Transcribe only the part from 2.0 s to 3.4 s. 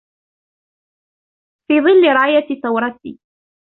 راية ثورتي